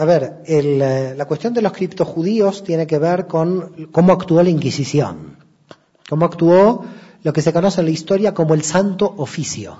a 0.00 0.04
ver, 0.06 0.42
el, 0.46 0.78
la 0.78 1.24
cuestión 1.26 1.52
de 1.52 1.60
los 1.60 1.72
criptojudíos 1.72 2.64
tiene 2.64 2.86
que 2.86 2.98
ver 2.98 3.26
con 3.26 3.88
cómo 3.92 4.14
actuó 4.14 4.42
la 4.42 4.48
Inquisición, 4.48 5.36
cómo 6.08 6.24
actuó 6.24 6.86
lo 7.22 7.32
que 7.34 7.42
se 7.42 7.52
conoce 7.52 7.82
en 7.82 7.84
la 7.84 7.92
historia 7.92 8.32
como 8.32 8.54
el 8.54 8.62
Santo 8.62 9.12
Oficio. 9.18 9.76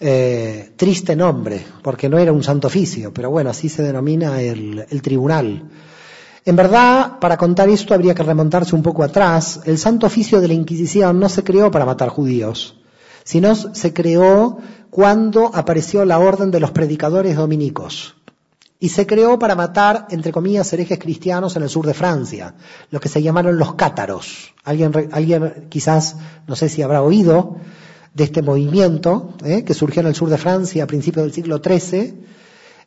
Eh, 0.00 0.72
triste 0.76 1.14
nombre, 1.14 1.62
porque 1.82 2.08
no 2.08 2.18
era 2.18 2.32
un 2.32 2.42
santo 2.42 2.66
oficio, 2.68 3.12
pero 3.12 3.30
bueno, 3.30 3.50
así 3.50 3.68
se 3.68 3.82
denomina 3.82 4.40
el 4.40 5.02
tribunal. 5.02 5.68
En 6.46 6.56
verdad, 6.56 7.18
para 7.20 7.36
contar 7.36 7.68
esto 7.68 7.92
habría 7.92 8.14
que 8.14 8.22
remontarse 8.22 8.74
un 8.74 8.82
poco 8.82 9.02
atrás. 9.02 9.60
El 9.66 9.76
santo 9.76 10.06
oficio 10.06 10.40
de 10.40 10.48
la 10.48 10.54
Inquisición 10.54 11.20
no 11.20 11.28
se 11.28 11.44
creó 11.44 11.70
para 11.70 11.84
matar 11.84 12.08
judíos, 12.08 12.76
sino 13.22 13.54
se 13.54 13.92
creó 13.92 14.58
cuando 14.88 15.50
apareció 15.54 16.06
la 16.06 16.18
orden 16.18 16.50
de 16.50 16.60
los 16.60 16.70
predicadores 16.70 17.36
dominicos. 17.36 18.14
Y 18.80 18.88
se 18.88 19.06
creó 19.06 19.38
para 19.38 19.54
matar, 19.54 20.06
entre 20.10 20.32
comillas, 20.32 20.72
herejes 20.72 20.98
cristianos 20.98 21.56
en 21.56 21.62
el 21.62 21.68
sur 21.68 21.86
de 21.86 21.94
Francia, 21.94 22.54
lo 22.90 23.00
que 23.00 23.08
se 23.08 23.22
llamaron 23.22 23.56
los 23.56 23.74
cátaros. 23.74 24.52
Alguien, 24.64 24.92
alguien 25.12 25.66
quizás, 25.68 26.16
no 26.46 26.56
sé 26.56 26.68
si 26.68 26.82
habrá 26.82 27.02
oído, 27.02 27.56
de 28.14 28.24
este 28.24 28.42
movimiento 28.42 29.34
¿eh? 29.44 29.64
que 29.64 29.74
surgió 29.74 30.00
en 30.00 30.06
el 30.06 30.14
sur 30.14 30.30
de 30.30 30.38
Francia 30.38 30.84
a 30.84 30.86
principios 30.86 31.24
del 31.24 31.34
siglo 31.34 31.60
XIII, 31.62 32.14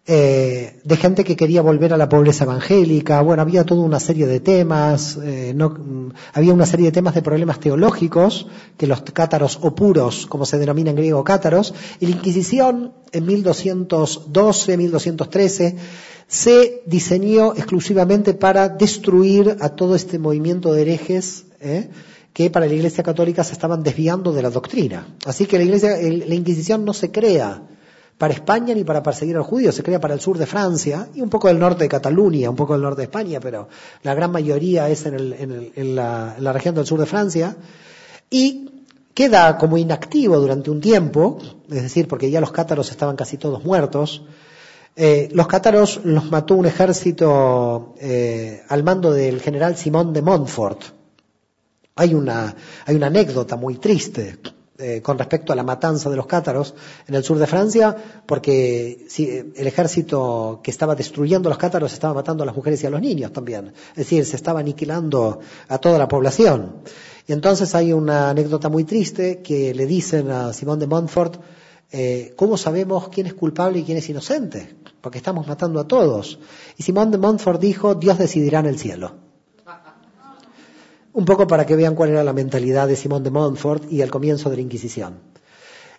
eh, 0.09 0.79
de 0.85 0.95
gente 0.95 1.25
que 1.25 1.35
quería 1.35 1.61
volver 1.61 1.91
a 1.91 1.97
la 1.97 2.07
pobreza 2.07 2.45
evangélica. 2.45 3.19
Bueno, 3.21 3.41
había 3.41 3.65
toda 3.65 3.81
una 3.81 3.99
serie 3.99 4.25
de 4.25 4.39
temas, 4.39 5.19
eh, 5.21 5.51
no, 5.53 6.13
había 6.33 6.53
una 6.53 6.65
serie 6.65 6.85
de 6.85 6.91
temas 6.93 7.13
de 7.13 7.21
problemas 7.21 7.59
teológicos 7.59 8.47
que 8.77 8.87
los 8.87 9.01
cátaros 9.01 9.59
o 9.61 9.75
puros, 9.75 10.25
como 10.25 10.45
se 10.45 10.59
denomina 10.59 10.91
en 10.91 10.95
griego 10.95 11.25
cátaros, 11.25 11.73
y 11.99 12.05
la 12.05 12.15
Inquisición 12.15 12.93
en 13.11 13.25
1212, 13.25 14.77
1213 14.77 15.75
se 16.29 16.83
diseñó 16.85 17.53
exclusivamente 17.53 18.33
para 18.33 18.69
destruir 18.69 19.57
a 19.59 19.69
todo 19.69 19.93
este 19.93 20.19
movimiento 20.19 20.71
de 20.71 20.83
herejes. 20.83 21.47
¿eh? 21.59 21.89
que 22.31 22.51
para 22.51 22.67
la 22.67 22.73
Iglesia 22.73 23.03
Católica 23.03 23.43
se 23.43 23.53
estaban 23.53 23.81
desviando 23.81 24.31
de 24.31 24.43
la 24.43 24.51
doctrina. 24.51 25.07
Así 25.25 25.47
que 25.47 25.57
la 25.57 25.63
Iglesia, 25.63 25.97
la 25.97 26.35
Inquisición 26.35 26.85
no 26.85 26.93
se 26.93 27.09
crea 27.09 27.63
para 28.17 28.33
España 28.33 28.73
ni 28.73 28.83
para 28.83 29.03
perseguir 29.03 29.35
a 29.35 29.39
los 29.39 29.47
judíos, 29.47 29.75
se 29.75 29.83
crea 29.83 29.99
para 29.99 30.13
el 30.13 30.19
sur 30.19 30.37
de 30.37 30.45
Francia 30.45 31.07
y 31.13 31.21
un 31.21 31.29
poco 31.29 31.47
del 31.47 31.59
norte 31.59 31.83
de 31.83 31.89
Cataluña, 31.89 32.49
un 32.49 32.55
poco 32.55 32.73
del 32.73 32.81
norte 32.81 33.01
de 33.01 33.05
España, 33.05 33.39
pero 33.39 33.69
la 34.03 34.15
gran 34.15 34.31
mayoría 34.31 34.89
es 34.89 35.05
en, 35.05 35.95
la, 35.95 36.53
región 36.53 36.73
del 36.75 36.85
sur 36.85 36.99
de 36.99 37.05
Francia. 37.05 37.55
Y 38.29 38.85
queda 39.13 39.57
como 39.57 39.77
inactivo 39.77 40.39
durante 40.39 40.71
un 40.71 40.81
tiempo, 40.81 41.37
es 41.69 41.83
decir, 41.83 42.07
porque 42.07 42.29
ya 42.31 42.41
los 42.41 42.51
cátaros 42.51 42.89
estaban 42.89 43.15
casi 43.15 43.37
todos 43.37 43.63
muertos. 43.63 44.23
Eh, 44.95 45.29
los 45.31 45.47
cátaros 45.47 46.01
los 46.03 46.31
mató 46.31 46.55
un 46.55 46.65
ejército 46.65 47.93
eh, 47.99 48.63
al 48.67 48.83
mando 48.83 49.11
del 49.11 49.41
general 49.41 49.77
Simón 49.77 50.11
de 50.11 50.23
Montfort, 50.23 50.81
hay 51.95 52.13
una, 52.13 52.55
hay 52.85 52.95
una 52.95 53.07
anécdota 53.07 53.55
muy 53.57 53.75
triste 53.75 54.37
eh, 54.79 55.01
con 55.01 55.17
respecto 55.17 55.51
a 55.51 55.55
la 55.55 55.63
matanza 55.63 56.07
de 56.07 56.15
los 56.15 56.27
cátaros 56.27 56.75
en 57.07 57.15
el 57.15 57.23
sur 57.23 57.39
de 57.39 57.47
Francia, 57.47 57.95
porque 58.25 59.07
el 59.17 59.65
ejército 59.65 60.59
que 60.63 60.69
estaba 60.69 60.93
destruyendo 60.93 61.49
a 61.49 61.51
los 61.51 61.57
cátaros 61.57 61.93
estaba 61.93 62.13
matando 62.13 62.43
a 62.43 62.45
las 62.45 62.55
mujeres 62.55 62.83
y 62.83 62.85
a 62.85 62.91
los 62.91 63.01
niños 63.01 63.33
también. 63.33 63.73
Es 63.91 63.95
decir, 63.95 64.23
se 64.23 64.35
estaba 64.35 64.59
aniquilando 64.59 65.39
a 65.67 65.77
toda 65.79 65.97
la 65.97 66.07
población. 66.07 66.83
Y 67.25 67.33
entonces 67.33 67.73
hay 67.73 67.91
una 67.91 68.29
anécdota 68.29 68.69
muy 68.69 68.83
triste 68.83 69.41
que 69.41 69.73
le 69.73 69.87
dicen 69.87 70.29
a 70.29 70.53
Simón 70.53 70.77
de 70.77 70.85
Montfort, 70.85 71.41
eh, 71.91 72.33
¿cómo 72.35 72.55
sabemos 72.55 73.09
quién 73.09 73.25
es 73.25 73.33
culpable 73.33 73.79
y 73.79 73.83
quién 73.83 73.97
es 73.97 74.07
inocente? 74.09 74.75
Porque 75.01 75.17
estamos 75.17 75.47
matando 75.47 75.79
a 75.79 75.87
todos. 75.87 76.37
Y 76.77 76.83
Simón 76.83 77.09
de 77.09 77.17
Montfort 77.17 77.59
dijo, 77.59 77.95
Dios 77.95 78.19
decidirá 78.19 78.59
en 78.59 78.67
el 78.67 78.77
cielo 78.77 79.26
un 81.17 81.25
poco 81.25 81.47
para 81.47 81.65
que 81.65 81.75
vean 81.75 81.95
cuál 81.95 82.11
era 82.11 82.23
la 82.23 82.31
mentalidad 82.31 82.87
de 82.87 82.95
Simón 82.95 83.23
de 83.23 83.31
Montfort 83.31 83.91
y 83.91 84.01
el 84.01 84.11
comienzo 84.11 84.51
de 84.51 84.57
la 84.57 84.61
Inquisición. 84.61 85.15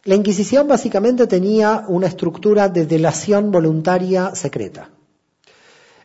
La 0.04 0.14
Inquisición 0.14 0.68
básicamente 0.68 1.26
tenía 1.26 1.86
una 1.88 2.06
estructura 2.06 2.68
de 2.68 2.86
delación 2.86 3.50
voluntaria 3.50 4.32
secreta. 4.36 4.90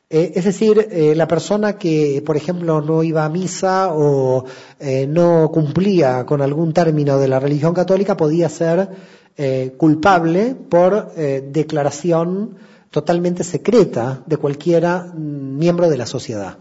Eh, 0.10 0.32
es 0.34 0.46
decir, 0.46 0.88
eh, 0.90 1.14
la 1.16 1.28
persona 1.28 1.78
que, 1.78 2.24
por 2.26 2.38
ejemplo, 2.38 2.82
no 2.82 3.04
iba 3.04 3.24
a 3.24 3.30
misa 3.30 3.94
o 3.94 4.46
eh, 4.80 5.06
no 5.06 5.52
cumplía 5.54 6.26
con 6.26 6.42
algún 6.42 6.74
término 6.74 7.20
de 7.20 7.28
la 7.28 7.40
religión 7.40 7.76
católica 7.76 8.18
podía 8.18 8.50
ser 8.50 9.14
culpable 9.78 10.56
por 10.70 11.16
declaración 11.16 12.56
totalmente 12.92 13.44
secreta 13.44 14.22
de 14.28 14.38
cualquiera 14.38 15.12
mm, 15.12 15.58
miembro 15.58 15.90
de 15.90 15.98
la 15.98 16.06
sociedad. 16.06 16.58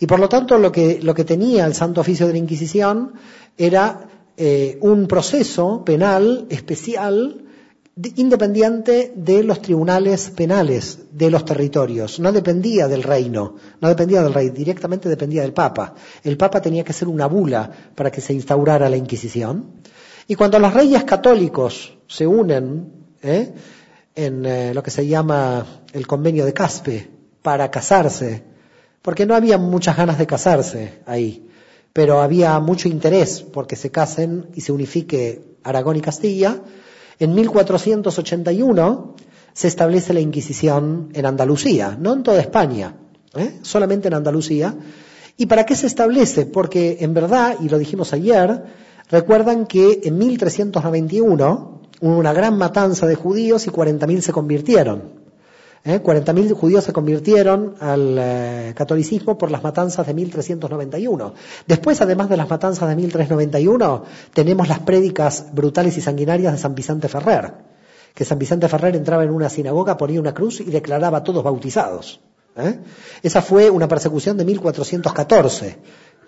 Y 0.00 0.06
por 0.06 0.18
lo 0.18 0.28
tanto 0.28 0.58
lo 0.58 0.72
que, 0.72 0.98
lo 1.02 1.14
que 1.14 1.24
tenía 1.24 1.66
el 1.66 1.74
Santo 1.74 2.00
Oficio 2.00 2.26
de 2.26 2.32
la 2.32 2.38
Inquisición 2.38 3.12
era 3.56 4.08
eh, 4.36 4.78
un 4.80 5.06
proceso 5.06 5.84
penal 5.84 6.46
especial 6.48 7.44
independiente 8.16 9.12
de 9.14 9.42
los 9.42 9.60
tribunales 9.60 10.30
penales 10.30 11.00
de 11.12 11.30
los 11.30 11.44
territorios. 11.44 12.18
No 12.18 12.32
dependía 12.32 12.88
del 12.88 13.02
reino, 13.02 13.56
no 13.78 13.88
dependía 13.88 14.22
del 14.22 14.32
rey, 14.32 14.48
directamente 14.48 15.10
dependía 15.10 15.42
del 15.42 15.52
Papa. 15.52 15.94
El 16.24 16.38
Papa 16.38 16.62
tenía 16.62 16.82
que 16.82 16.94
ser 16.94 17.08
una 17.08 17.26
bula 17.26 17.70
para 17.94 18.10
que 18.10 18.22
se 18.22 18.32
instaurara 18.32 18.88
la 18.88 18.96
Inquisición. 18.96 19.82
Y 20.26 20.34
cuando 20.34 20.58
los 20.58 20.72
reyes 20.72 21.04
católicos 21.04 21.98
se 22.06 22.26
unen 22.26 22.90
¿eh? 23.22 23.52
en 24.14 24.46
eh, 24.46 24.72
lo 24.72 24.82
que 24.82 24.90
se 24.90 25.06
llama 25.06 25.66
el 25.92 26.06
convenio 26.06 26.46
de 26.46 26.54
Caspe 26.54 27.10
para 27.42 27.70
casarse 27.70 28.49
porque 29.02 29.26
no 29.26 29.34
había 29.34 29.58
muchas 29.58 29.96
ganas 29.96 30.18
de 30.18 30.26
casarse 30.26 31.00
ahí, 31.06 31.48
pero 31.92 32.20
había 32.20 32.58
mucho 32.60 32.88
interés 32.88 33.42
porque 33.42 33.76
se 33.76 33.90
casen 33.90 34.48
y 34.54 34.60
se 34.60 34.72
unifique 34.72 35.42
Aragón 35.62 35.96
y 35.96 36.00
Castilla. 36.00 36.60
En 37.18 37.34
1481 37.34 39.14
se 39.52 39.68
establece 39.68 40.14
la 40.14 40.20
Inquisición 40.20 41.10
en 41.12 41.26
Andalucía, 41.26 41.96
no 41.98 42.12
en 42.12 42.22
toda 42.22 42.40
España, 42.40 42.94
¿eh? 43.34 43.58
solamente 43.62 44.08
en 44.08 44.14
Andalucía. 44.14 44.74
¿Y 45.36 45.46
para 45.46 45.64
qué 45.64 45.74
se 45.74 45.86
establece? 45.86 46.46
Porque 46.46 46.98
en 47.00 47.14
verdad, 47.14 47.56
y 47.60 47.68
lo 47.68 47.78
dijimos 47.78 48.12
ayer, 48.12 48.62
recuerdan 49.08 49.66
que 49.66 50.02
en 50.04 50.18
1391 50.18 51.80
hubo 52.00 52.16
una 52.16 52.32
gran 52.32 52.56
matanza 52.58 53.06
de 53.06 53.14
judíos 53.14 53.66
y 53.66 53.70
40.000 53.70 54.20
se 54.20 54.32
convirtieron. 54.32 55.19
¿Eh? 55.82 56.02
40.000 56.02 56.52
judíos 56.52 56.84
se 56.84 56.92
convirtieron 56.92 57.74
al 57.80 58.16
eh, 58.18 58.72
catolicismo 58.76 59.38
por 59.38 59.50
las 59.50 59.62
matanzas 59.62 60.06
de 60.06 60.12
1391. 60.12 61.34
Después, 61.66 62.00
además 62.02 62.28
de 62.28 62.36
las 62.36 62.50
matanzas 62.50 62.88
de 62.88 62.96
1391, 62.96 64.04
tenemos 64.34 64.68
las 64.68 64.80
prédicas 64.80 65.46
brutales 65.52 65.96
y 65.96 66.02
sanguinarias 66.02 66.52
de 66.52 66.58
San 66.58 66.74
Vicente 66.74 67.08
Ferrer, 67.08 67.54
que 68.14 68.26
San 68.26 68.38
Vicente 68.38 68.68
Ferrer 68.68 68.94
entraba 68.94 69.24
en 69.24 69.30
una 69.30 69.48
sinagoga, 69.48 69.96
ponía 69.96 70.20
una 70.20 70.34
cruz 70.34 70.60
y 70.60 70.64
declaraba 70.64 71.18
a 71.18 71.24
todos 71.24 71.42
bautizados. 71.42 72.20
¿eh? 72.56 72.78
Esa 73.22 73.40
fue 73.40 73.70
una 73.70 73.88
persecución 73.88 74.36
de 74.36 74.44
1414 74.44 75.78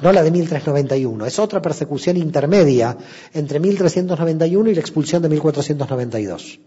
no 0.00 0.10
la 0.10 0.22
de 0.22 0.30
1391. 0.30 1.26
Es 1.26 1.38
otra 1.38 1.62
persecución 1.62 2.16
intermedia 2.16 2.96
entre 3.32 3.60
1391 3.60 4.70
y 4.70 4.74
la 4.74 4.80
expulsión 4.80 5.22
de 5.22 5.28
1492. 5.28 6.60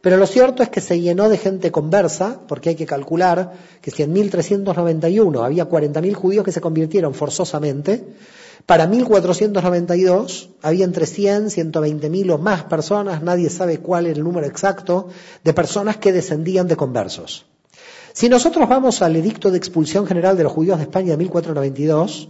Pero 0.00 0.16
lo 0.16 0.26
cierto 0.26 0.62
es 0.62 0.70
que 0.70 0.80
se 0.80 1.00
llenó 1.00 1.28
de 1.28 1.36
gente 1.36 1.70
conversa, 1.70 2.40
porque 2.48 2.70
hay 2.70 2.74
que 2.74 2.86
calcular 2.86 3.52
que 3.82 3.90
si 3.90 4.02
en 4.02 4.12
1391 4.12 5.42
había 5.44 5.68
40.000 5.68 6.14
judíos 6.14 6.44
que 6.44 6.52
se 6.52 6.60
convirtieron 6.60 7.12
forzosamente, 7.12 8.06
para 8.64 8.86
1492 8.86 10.50
había 10.62 10.84
entre 10.84 11.06
100, 11.06 11.50
120.000 11.50 12.32
o 12.32 12.38
más 12.38 12.64
personas, 12.64 13.22
nadie 13.22 13.50
sabe 13.50 13.78
cuál 13.78 14.06
era 14.06 14.16
el 14.16 14.24
número 14.24 14.46
exacto, 14.46 15.08
de 15.44 15.52
personas 15.52 15.98
que 15.98 16.12
descendían 16.12 16.68
de 16.68 16.76
conversos. 16.76 17.46
Si 18.12 18.28
nosotros 18.28 18.68
vamos 18.68 19.02
al 19.02 19.16
edicto 19.16 19.50
de 19.50 19.58
expulsión 19.58 20.06
general 20.06 20.36
de 20.36 20.44
los 20.44 20.52
judíos 20.52 20.78
de 20.78 20.84
España 20.84 21.12
de 21.12 21.16
1492, 21.18 22.28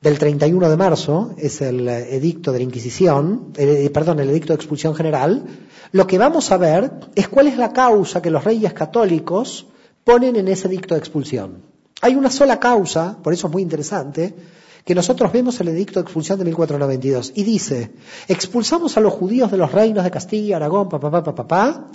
del 0.00 0.18
31 0.18 0.70
de 0.70 0.76
marzo, 0.76 1.34
es 1.36 1.60
el 1.60 1.88
edicto 1.88 2.52
de 2.52 2.58
la 2.58 2.64
Inquisición, 2.64 3.52
eh, 3.56 3.90
perdón, 3.92 4.20
el 4.20 4.30
edicto 4.30 4.52
de 4.52 4.56
expulsión 4.56 4.94
general, 4.94 5.44
lo 5.90 6.06
que 6.06 6.18
vamos 6.18 6.52
a 6.52 6.56
ver 6.56 6.92
es 7.14 7.28
cuál 7.28 7.48
es 7.48 7.56
la 7.56 7.72
causa 7.72 8.22
que 8.22 8.30
los 8.30 8.44
reyes 8.44 8.72
católicos 8.72 9.66
ponen 10.04 10.36
en 10.36 10.48
ese 10.48 10.68
edicto 10.68 10.94
de 10.94 11.00
expulsión. 11.00 11.62
Hay 12.00 12.14
una 12.14 12.30
sola 12.30 12.60
causa, 12.60 13.18
por 13.22 13.32
eso 13.32 13.48
es 13.48 13.52
muy 13.52 13.62
interesante, 13.62 14.34
que 14.84 14.94
nosotros 14.94 15.32
vemos 15.32 15.60
el 15.60 15.68
edicto 15.68 16.00
de 16.00 16.04
expulsión 16.04 16.38
de 16.38 16.44
1492 16.44 17.32
y 17.34 17.42
dice, 17.42 17.90
expulsamos 18.28 18.96
a 18.96 19.00
los 19.00 19.12
judíos 19.12 19.50
de 19.50 19.58
los 19.58 19.72
reinos 19.72 20.04
de 20.04 20.10
Castilla, 20.10 20.56
Aragón, 20.56 20.88
papá, 20.88 21.10
papá, 21.10 21.34
papá, 21.34 21.86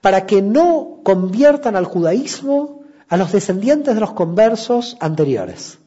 para 0.00 0.26
que 0.26 0.40
no 0.40 1.00
conviertan 1.02 1.76
al 1.76 1.84
judaísmo 1.84 2.84
a 3.08 3.16
los 3.16 3.32
descendientes 3.32 3.94
de 3.94 4.00
los 4.00 4.12
conversos 4.12 4.96
anteriores. 5.00 5.81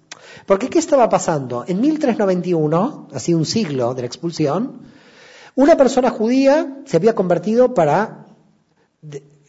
Porque 0.45 0.69
¿qué 0.69 0.79
estaba 0.79 1.09
pasando? 1.09 1.65
En 1.67 1.81
1391, 1.81 3.09
así 3.13 3.33
un 3.33 3.45
siglo 3.45 3.93
de 3.93 4.01
la 4.01 4.07
expulsión, 4.07 4.81
una 5.55 5.77
persona 5.77 6.09
judía 6.09 6.81
se 6.85 6.97
había 6.97 7.15
convertido 7.15 7.73
para 7.73 8.25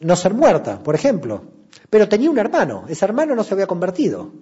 no 0.00 0.16
ser 0.16 0.34
muerta, 0.34 0.82
por 0.82 0.94
ejemplo. 0.94 1.42
Pero 1.90 2.08
tenía 2.08 2.30
un 2.30 2.38
hermano, 2.38 2.84
ese 2.88 3.04
hermano 3.04 3.34
no 3.34 3.44
se 3.44 3.54
había 3.54 3.66
convertido, 3.66 4.32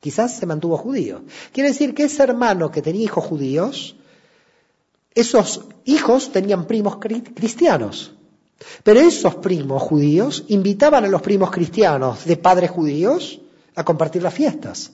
quizás 0.00 0.36
se 0.36 0.46
mantuvo 0.46 0.76
judío. 0.76 1.22
Quiere 1.52 1.70
decir 1.70 1.94
que 1.94 2.04
ese 2.04 2.22
hermano 2.22 2.70
que 2.70 2.82
tenía 2.82 3.04
hijos 3.04 3.24
judíos, 3.24 3.96
esos 5.14 5.64
hijos 5.84 6.32
tenían 6.32 6.66
primos 6.66 6.96
cristianos. 6.96 8.12
Pero 8.82 9.00
esos 9.00 9.34
primos 9.36 9.82
judíos 9.82 10.44
invitaban 10.48 11.04
a 11.04 11.08
los 11.08 11.20
primos 11.20 11.50
cristianos 11.50 12.24
de 12.24 12.36
padres 12.38 12.70
judíos 12.70 13.40
a 13.74 13.84
compartir 13.84 14.22
las 14.22 14.32
fiestas 14.32 14.92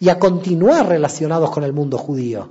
y 0.00 0.08
a 0.08 0.18
continuar 0.18 0.88
relacionados 0.88 1.50
con 1.50 1.64
el 1.64 1.72
mundo 1.72 1.98
judío. 1.98 2.50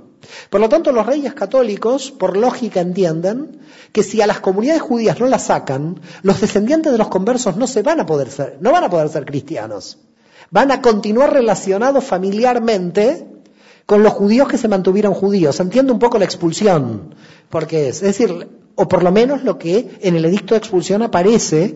Por 0.50 0.60
lo 0.60 0.68
tanto, 0.68 0.92
los 0.92 1.06
reyes 1.06 1.34
católicos, 1.34 2.10
por 2.10 2.36
lógica, 2.36 2.80
entienden 2.80 3.60
que 3.92 4.02
si 4.02 4.20
a 4.20 4.26
las 4.26 4.40
comunidades 4.40 4.82
judías 4.82 5.18
no 5.20 5.26
las 5.26 5.44
sacan, 5.44 6.00
los 6.22 6.40
descendientes 6.40 6.92
de 6.92 6.98
los 6.98 7.08
conversos 7.08 7.56
no 7.56 7.66
se 7.66 7.82
van 7.82 8.00
a 8.00 8.06
poder 8.06 8.30
ser, 8.30 8.58
no 8.60 8.72
van 8.72 8.84
a 8.84 8.90
poder 8.90 9.08
ser 9.08 9.24
cristianos. 9.24 9.98
Van 10.50 10.70
a 10.70 10.80
continuar 10.80 11.32
relacionados 11.32 12.04
familiarmente 12.04 13.26
con 13.84 14.02
los 14.02 14.12
judíos 14.12 14.48
que 14.48 14.58
se 14.58 14.68
mantuvieron 14.68 15.14
judíos. 15.14 15.58
Entiende 15.60 15.92
un 15.92 15.98
poco 15.98 16.18
la 16.18 16.24
expulsión, 16.24 17.14
porque 17.48 17.88
es 17.88 18.00
decir, 18.00 18.48
o 18.74 18.88
por 18.88 19.02
lo 19.02 19.10
menos 19.10 19.42
lo 19.42 19.58
que 19.58 19.98
en 20.00 20.16
el 20.16 20.24
edicto 20.24 20.54
de 20.54 20.58
expulsión 20.58 21.02
aparece 21.02 21.74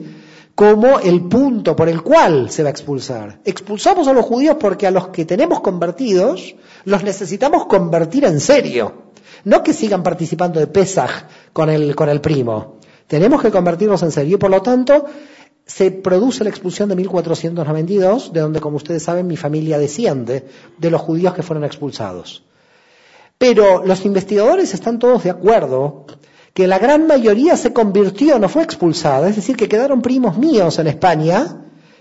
como 0.61 0.99
el 0.99 1.23
punto 1.23 1.75
por 1.75 1.89
el 1.89 2.03
cual 2.03 2.51
se 2.51 2.62
va 2.62 2.69
a 2.69 2.71
expulsar. 2.71 3.41
Expulsamos 3.47 4.07
a 4.09 4.12
los 4.12 4.27
judíos 4.27 4.59
porque 4.61 4.87
a 4.87 4.91
los 4.91 5.09
que 5.09 5.25
tenemos 5.25 5.61
convertidos 5.61 6.55
los 6.85 7.03
necesitamos 7.03 7.65
convertir 7.65 8.27
en 8.27 8.41
serio. 8.41 9.05
No 9.45 9.62
que 9.62 9.73
sigan 9.73 10.03
participando 10.03 10.61
de 10.61 10.67
Pesaj 10.67 11.29
con 11.55 11.71
el, 11.71 11.97
con 11.97 12.11
el 12.11 12.21
primo. 12.21 12.77
Tenemos 13.07 13.41
que 13.41 13.51
convertirlos 13.51 14.03
en 14.03 14.12
serio 14.12 14.35
y 14.35 14.39
por 14.39 14.51
lo 14.51 14.61
tanto 14.61 15.07
se 15.65 15.93
produce 15.93 16.45
la 16.45 16.51
expulsión 16.51 16.91
de 16.91 16.97
1492, 16.97 18.31
de 18.35 18.41
donde, 18.41 18.61
como 18.61 18.77
ustedes 18.77 19.03
saben, 19.03 19.27
mi 19.27 19.39
familia 19.39 19.79
desciende 19.79 20.45
de 20.77 20.91
los 20.91 21.01
judíos 21.01 21.33
que 21.33 21.43
fueron 21.43 21.65
expulsados. 21.65 22.45
Pero 23.39 23.83
los 23.87 24.05
investigadores 24.05 24.75
están 24.75 24.99
todos 24.99 25.25
de 25.25 25.31
acuerdo 25.31 26.05
que 26.55 26.67
la 26.67 26.79
gran 26.79 27.06
mayoría 27.06 27.56
se 27.56 27.73
convirtió, 27.73 28.38
no 28.38 28.49
fue 28.49 28.62
expulsada, 28.62 29.29
es 29.29 29.37
decir, 29.37 29.56
que 29.56 29.69
quedaron 29.69 30.02
primos 30.02 30.37
míos 30.37 30.79
en 30.79 30.88
España 30.88 31.56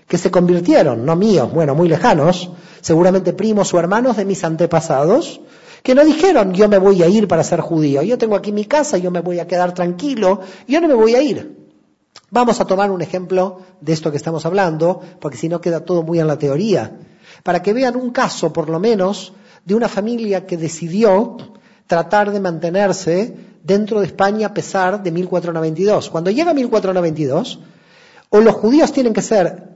que 0.06 0.18
se 0.18 0.30
convirtieron, 0.30 1.06
no 1.06 1.14
míos, 1.14 1.52
bueno, 1.52 1.74
muy 1.76 1.88
lejanos, 1.88 2.50
seguramente 2.80 3.32
primos 3.32 3.72
o 3.72 3.78
hermanos 3.78 4.16
de 4.16 4.24
mis 4.24 4.42
antepasados, 4.42 5.40
que 5.84 5.94
no 5.94 6.04
dijeron 6.04 6.52
yo 6.52 6.68
me 6.68 6.78
voy 6.78 7.02
a 7.04 7.06
ir 7.06 7.28
para 7.28 7.44
ser 7.44 7.60
judío, 7.60 8.02
yo 8.02 8.18
tengo 8.18 8.34
aquí 8.34 8.50
mi 8.50 8.64
casa, 8.64 8.98
yo 8.98 9.12
me 9.12 9.20
voy 9.20 9.38
a 9.38 9.46
quedar 9.46 9.72
tranquilo, 9.72 10.40
yo 10.66 10.80
no 10.80 10.88
me 10.88 10.94
voy 10.94 11.14
a 11.14 11.22
ir. 11.22 11.60
Vamos 12.30 12.60
a 12.60 12.64
tomar 12.64 12.90
un 12.90 13.02
ejemplo 13.02 13.60
de 13.80 13.92
esto 13.92 14.10
que 14.10 14.16
estamos 14.16 14.44
hablando, 14.46 15.00
porque 15.20 15.36
si 15.36 15.48
no 15.48 15.60
queda 15.60 15.84
todo 15.84 16.02
muy 16.02 16.18
en 16.18 16.26
la 16.26 16.38
teoría, 16.38 16.98
para 17.44 17.62
que 17.62 17.72
vean 17.72 17.96
un 17.96 18.10
caso, 18.10 18.52
por 18.52 18.68
lo 18.68 18.80
menos, 18.80 19.32
de 19.64 19.74
una 19.74 19.88
familia 19.88 20.46
que 20.46 20.56
decidió 20.56 21.36
tratar 21.86 22.30
de 22.30 22.40
mantenerse 22.40 23.36
dentro 23.62 24.00
de 24.00 24.06
España 24.06 24.48
a 24.48 24.54
pesar 24.54 25.02
de 25.02 25.10
1492. 25.10 26.10
Cuando 26.10 26.30
llega 26.30 26.54
1492, 26.54 27.58
o 28.30 28.40
los 28.40 28.54
judíos 28.54 28.92
tienen 28.92 29.12
que 29.12 29.22
ser, 29.22 29.68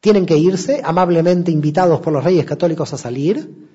tienen 0.00 0.26
que 0.26 0.36
irse, 0.36 0.80
amablemente 0.84 1.50
invitados 1.50 2.00
por 2.00 2.12
los 2.12 2.22
reyes 2.22 2.44
católicos 2.44 2.92
a 2.92 2.98
salir, 2.98 3.66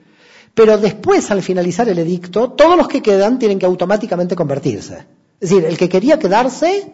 pero 0.53 0.77
después, 0.77 1.31
al 1.31 1.41
finalizar 1.41 1.87
el 1.87 1.99
edicto, 1.99 2.51
todos 2.51 2.77
los 2.77 2.87
que 2.87 3.01
quedan 3.01 3.39
tienen 3.39 3.57
que 3.57 3.65
automáticamente 3.65 4.35
convertirse. 4.35 5.05
Es 5.39 5.49
decir, 5.49 5.65
el 5.65 5.77
que 5.77 5.89
quería 5.89 6.19
quedarse 6.19 6.93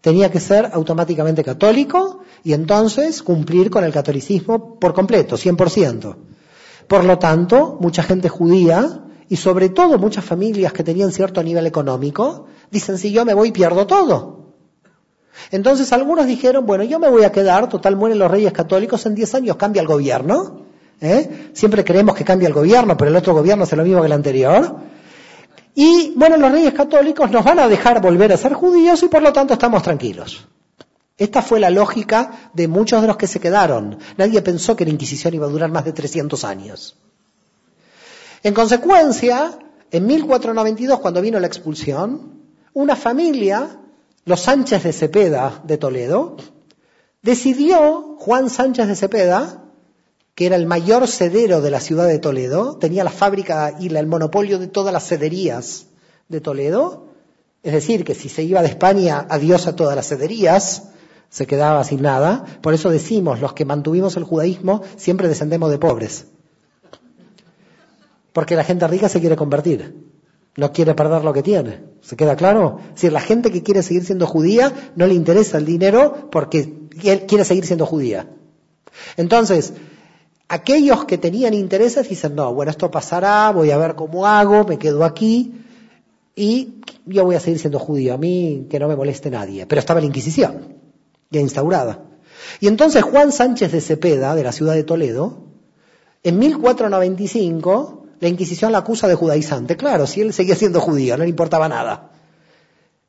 tenía 0.00 0.30
que 0.30 0.40
ser 0.40 0.70
automáticamente 0.72 1.44
católico 1.44 2.20
y 2.42 2.52
entonces 2.52 3.22
cumplir 3.22 3.70
con 3.70 3.84
el 3.84 3.92
catolicismo 3.92 4.78
por 4.78 4.94
completo, 4.94 5.36
100%. 5.36 6.16
Por 6.88 7.04
lo 7.04 7.18
tanto, 7.18 7.78
mucha 7.80 8.02
gente 8.02 8.28
judía 8.28 9.02
y 9.32 9.36
sobre 9.36 9.70
todo 9.70 9.96
muchas 9.96 10.26
familias 10.26 10.74
que 10.74 10.84
tenían 10.84 11.10
cierto 11.10 11.42
nivel 11.42 11.66
económico, 11.66 12.48
dicen, 12.70 12.98
si 12.98 13.12
yo 13.12 13.24
me 13.24 13.32
voy 13.32 13.50
pierdo 13.50 13.86
todo. 13.86 14.52
Entonces 15.50 15.90
algunos 15.94 16.26
dijeron, 16.26 16.66
bueno, 16.66 16.84
yo 16.84 16.98
me 16.98 17.08
voy 17.08 17.24
a 17.24 17.32
quedar, 17.32 17.66
total 17.70 17.96
mueren 17.96 18.18
los 18.18 18.30
reyes 18.30 18.52
católicos, 18.52 19.06
en 19.06 19.14
10 19.14 19.36
años 19.36 19.56
cambia 19.56 19.80
el 19.80 19.88
gobierno. 19.88 20.66
¿eh? 21.00 21.48
Siempre 21.54 21.82
creemos 21.82 22.14
que 22.14 22.26
cambia 22.26 22.46
el 22.46 22.52
gobierno, 22.52 22.94
pero 22.98 23.10
el 23.10 23.16
otro 23.16 23.32
gobierno 23.32 23.64
hace 23.64 23.74
lo 23.74 23.84
mismo 23.84 24.00
que 24.00 24.06
el 24.08 24.12
anterior. 24.12 24.76
Y 25.74 26.12
bueno, 26.14 26.36
los 26.36 26.52
reyes 26.52 26.74
católicos 26.74 27.30
nos 27.30 27.42
van 27.42 27.58
a 27.58 27.68
dejar 27.68 28.02
volver 28.02 28.34
a 28.34 28.36
ser 28.36 28.52
judíos 28.52 29.02
y 29.02 29.08
por 29.08 29.22
lo 29.22 29.32
tanto 29.32 29.54
estamos 29.54 29.82
tranquilos. 29.82 30.46
Esta 31.16 31.40
fue 31.40 31.58
la 31.58 31.70
lógica 31.70 32.50
de 32.52 32.68
muchos 32.68 33.00
de 33.00 33.06
los 33.06 33.16
que 33.16 33.26
se 33.26 33.40
quedaron. 33.40 33.96
Nadie 34.18 34.42
pensó 34.42 34.76
que 34.76 34.84
la 34.84 34.90
Inquisición 34.90 35.32
iba 35.32 35.46
a 35.46 35.48
durar 35.48 35.70
más 35.70 35.86
de 35.86 35.94
300 35.94 36.44
años. 36.44 36.98
En 38.42 38.54
consecuencia, 38.54 39.58
en 39.90 40.06
1492, 40.06 40.98
cuando 40.98 41.20
vino 41.20 41.38
la 41.38 41.46
expulsión, 41.46 42.40
una 42.72 42.96
familia, 42.96 43.78
los 44.24 44.40
Sánchez 44.40 44.82
de 44.82 44.92
Cepeda 44.92 45.62
de 45.64 45.78
Toledo, 45.78 46.36
decidió, 47.22 48.16
Juan 48.18 48.50
Sánchez 48.50 48.88
de 48.88 48.96
Cepeda, 48.96 49.64
que 50.34 50.46
era 50.46 50.56
el 50.56 50.66
mayor 50.66 51.06
cedero 51.06 51.60
de 51.60 51.70
la 51.70 51.80
ciudad 51.80 52.08
de 52.08 52.18
Toledo, 52.18 52.78
tenía 52.78 53.04
la 53.04 53.10
fábrica 53.10 53.76
y 53.78 53.94
el 53.94 54.06
monopolio 54.06 54.58
de 54.58 54.66
todas 54.66 54.92
las 54.92 55.06
cederías 55.06 55.86
de 56.28 56.40
Toledo, 56.40 57.08
es 57.62 57.72
decir, 57.72 58.04
que 58.04 58.16
si 58.16 58.28
se 58.28 58.42
iba 58.42 58.60
de 58.62 58.68
España, 58.68 59.24
adiós 59.28 59.68
a 59.68 59.76
todas 59.76 59.94
las 59.94 60.08
cederías, 60.08 60.88
se 61.28 61.46
quedaba 61.46 61.84
sin 61.84 62.02
nada. 62.02 62.44
Por 62.60 62.74
eso 62.74 62.90
decimos, 62.90 63.40
los 63.40 63.52
que 63.52 63.64
mantuvimos 63.64 64.16
el 64.16 64.24
judaísmo, 64.24 64.82
siempre 64.96 65.28
descendemos 65.28 65.70
de 65.70 65.78
pobres. 65.78 66.26
Porque 68.32 68.56
la 68.56 68.64
gente 68.64 68.86
rica 68.88 69.08
se 69.08 69.20
quiere 69.20 69.36
convertir. 69.36 69.94
No 70.56 70.72
quiere 70.72 70.94
perder 70.94 71.24
lo 71.24 71.32
que 71.32 71.42
tiene. 71.42 71.80
¿Se 72.02 72.16
queda 72.16 72.36
claro? 72.36 72.78
Es 72.94 73.10
la 73.10 73.20
gente 73.20 73.50
que 73.50 73.62
quiere 73.62 73.82
seguir 73.82 74.04
siendo 74.04 74.26
judía 74.26 74.72
no 74.96 75.06
le 75.06 75.14
interesa 75.14 75.58
el 75.58 75.64
dinero 75.64 76.28
porque 76.30 76.72
quiere 77.26 77.44
seguir 77.44 77.64
siendo 77.64 77.86
judía. 77.86 78.28
Entonces, 79.16 79.72
aquellos 80.48 81.06
que 81.06 81.16
tenían 81.16 81.54
intereses 81.54 82.08
dicen, 82.08 82.34
no, 82.34 82.52
bueno, 82.52 82.70
esto 82.70 82.90
pasará, 82.90 83.50
voy 83.50 83.70
a 83.70 83.78
ver 83.78 83.94
cómo 83.94 84.26
hago, 84.26 84.64
me 84.64 84.78
quedo 84.78 85.04
aquí 85.04 85.54
y 86.34 86.80
yo 87.06 87.24
voy 87.24 87.36
a 87.36 87.40
seguir 87.40 87.58
siendo 87.58 87.78
judío. 87.78 88.14
A 88.14 88.18
mí 88.18 88.66
que 88.70 88.78
no 88.78 88.88
me 88.88 88.96
moleste 88.96 89.30
nadie. 89.30 89.66
Pero 89.66 89.78
estaba 89.78 90.00
la 90.00 90.06
Inquisición, 90.06 90.76
ya 91.30 91.40
instaurada. 91.40 92.04
Y 92.60 92.68
entonces 92.68 93.02
Juan 93.02 93.32
Sánchez 93.32 93.72
de 93.72 93.80
Cepeda, 93.80 94.34
de 94.34 94.44
la 94.44 94.52
ciudad 94.52 94.74
de 94.74 94.84
Toledo, 94.84 95.44
en 96.22 96.38
1495, 96.38 98.01
la 98.22 98.28
Inquisición 98.28 98.70
la 98.70 98.78
acusa 98.78 99.08
de 99.08 99.16
judaizante. 99.16 99.76
Claro, 99.76 100.06
si 100.06 100.20
él 100.20 100.32
seguía 100.32 100.54
siendo 100.54 100.80
judío, 100.80 101.16
no 101.16 101.24
le 101.24 101.28
importaba 101.28 101.68
nada. 101.68 102.12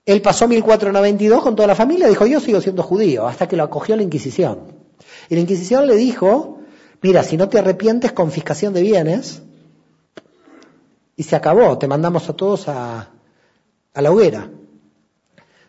Él 0.08 0.24
pasó 0.24 0.48
1492 0.48 1.44
con 1.44 1.56
toda 1.56 1.68
la 1.68 1.76
familia 1.76 2.08
dijo, 2.08 2.26
yo 2.26 2.40
sigo 2.40 2.60
siendo 2.62 2.82
judío, 2.82 3.28
hasta 3.28 3.48
que 3.48 3.56
lo 3.56 3.62
acogió 3.62 3.96
la 3.96 4.02
Inquisición. 4.02 4.74
Y 5.30 5.36
la 5.36 5.42
Inquisición 5.42 5.86
le 5.86 5.96
dijo, 5.98 6.62
mira, 7.04 7.22
si 7.22 7.38
no 7.38 7.48
te 7.48 7.60
arrepientes, 7.60 8.12
confiscación 8.12 8.74
de 8.74 8.82
bienes. 8.82 9.44
Y 11.16 11.22
se 11.22 11.36
acabó, 11.36 11.78
te 11.78 11.88
mandamos 11.88 12.28
a 12.28 12.34
todos 12.34 12.68
a, 12.68 13.12
a 13.94 14.02
la 14.02 14.12
hoguera. 14.12 14.50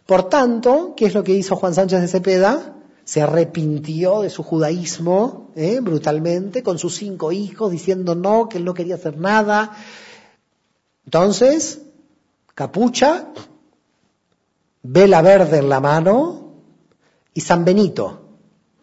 Por 0.06 0.30
tanto, 0.30 0.94
¿qué 0.96 1.04
es 1.04 1.12
lo 1.14 1.22
que 1.22 1.32
hizo 1.32 1.54
Juan 1.54 1.74
Sánchez 1.74 2.00
de 2.00 2.08
Cepeda? 2.08 2.76
Se 3.04 3.20
arrepintió 3.23 4.23
de 4.23 4.30
su 4.30 4.42
judaísmo 4.42 5.50
¿eh? 5.54 5.80
brutalmente 5.80 6.62
con 6.62 6.78
sus 6.78 6.96
cinco 6.96 7.32
hijos 7.32 7.70
diciendo 7.70 8.14
no, 8.14 8.49
que 8.49 8.58
él 8.58 8.64
no 8.64 8.75
quería 8.75 8.94
hacer 8.94 9.18
nada. 9.18 9.76
Entonces, 11.04 11.82
capucha, 12.54 13.28
vela 14.82 15.23
verde 15.23 15.58
en 15.58 15.68
la 15.68 15.80
mano 15.80 16.54
y 17.34 17.40
San 17.40 17.64
Benito. 17.64 18.20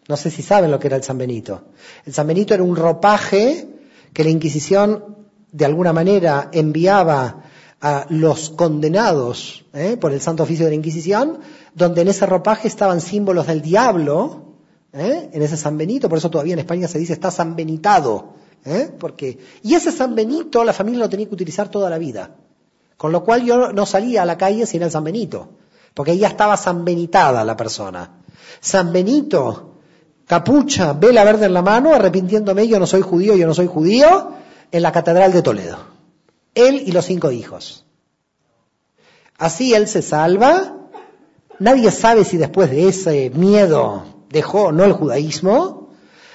No 0.08 0.16
sé 0.16 0.30
si 0.30 0.42
saben 0.42 0.70
lo 0.70 0.78
que 0.78 0.88
era 0.88 0.96
el 0.96 1.02
San 1.02 1.18
Benito. 1.18 1.62
El 2.04 2.12
San 2.12 2.26
Benito 2.26 2.54
era 2.54 2.62
un 2.62 2.76
ropaje 2.76 3.68
que 4.12 4.24
la 4.24 4.30
Inquisición 4.30 5.16
de 5.50 5.64
alguna 5.64 5.92
manera 5.92 6.48
enviaba 6.52 7.44
a 7.82 8.06
los 8.08 8.50
condenados 8.50 9.64
¿eh? 9.74 9.98
por 10.00 10.12
el 10.12 10.20
Santo 10.20 10.44
Oficio 10.44 10.64
de 10.64 10.70
la 10.70 10.76
Inquisición 10.76 11.40
donde 11.74 12.02
en 12.02 12.08
ese 12.08 12.26
ropaje 12.26 12.68
estaban 12.68 13.00
símbolos 13.00 13.46
del 13.46 13.62
diablo, 13.62 14.54
¿eh? 14.92 15.30
en 15.32 15.42
ese 15.42 15.56
San 15.56 15.76
Benito, 15.76 16.08
por 16.08 16.18
eso 16.18 16.30
todavía 16.30 16.52
en 16.52 16.60
España 16.60 16.88
se 16.88 16.98
dice 16.98 17.12
está 17.12 17.30
San 17.30 17.56
Benitado, 17.56 18.34
¿eh? 18.64 18.90
porque 18.98 19.38
y 19.62 19.74
ese 19.74 19.90
San 19.90 20.14
Benito 20.14 20.64
la 20.64 20.72
familia 20.72 21.00
lo 21.00 21.08
tenía 21.08 21.26
que 21.26 21.34
utilizar 21.34 21.68
toda 21.68 21.88
la 21.90 21.98
vida, 21.98 22.36
con 22.96 23.12
lo 23.12 23.24
cual 23.24 23.44
yo 23.44 23.72
no 23.72 23.86
salía 23.86 24.22
a 24.22 24.26
la 24.26 24.36
calle 24.36 24.66
sin 24.66 24.82
el 24.82 24.90
San 24.90 25.04
Benito, 25.04 25.50
porque 25.94 26.16
ya 26.16 26.28
estaba 26.28 26.56
San 26.56 26.84
Benitada 26.84 27.44
la 27.44 27.56
persona. 27.56 28.18
San 28.60 28.92
Benito, 28.92 29.74
capucha, 30.26 30.92
vela 30.92 31.24
verde 31.24 31.46
en 31.46 31.54
la 31.54 31.62
mano, 31.62 31.94
arrepintiéndome, 31.94 32.68
yo 32.68 32.78
no 32.78 32.86
soy 32.86 33.00
judío, 33.00 33.34
yo 33.34 33.46
no 33.46 33.54
soy 33.54 33.66
judío, 33.66 34.32
en 34.70 34.82
la 34.82 34.92
Catedral 34.92 35.32
de 35.32 35.42
Toledo. 35.42 35.91
Él 36.54 36.82
y 36.86 36.92
los 36.92 37.06
cinco 37.06 37.30
hijos. 37.30 37.84
Así 39.38 39.74
él 39.74 39.88
se 39.88 40.02
salva 40.02 40.82
Nadie 41.62 41.92
sabe 41.92 42.24
si 42.24 42.38
después 42.38 42.72
de 42.72 42.88
ese 42.88 43.30
miedo 43.30 44.02
dejó 44.30 44.72
no 44.72 44.82
el 44.82 44.92
judaísmo. 44.92 45.90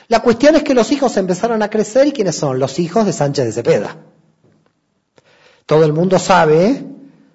La 0.07 0.21
cuestión 0.21 0.55
es 0.55 0.63
que 0.63 0.73
los 0.73 0.89
hijos 0.93 1.17
empezaron 1.17 1.61
a 1.61 1.69
crecer 1.69 2.07
y 2.07 2.13
quiénes 2.13 2.37
son 2.37 2.59
los 2.59 2.79
hijos 2.79 3.05
de 3.05 3.11
Sánchez 3.11 3.45
de 3.47 3.51
Cepeda. 3.51 3.97
Todo 5.65 5.83
el 5.83 5.91
mundo 5.91 6.17
sabe 6.17 6.81